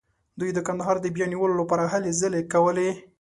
[0.39, 2.89] دوی د کندهار د بیا نیولو لپاره هلې ځلې کولې.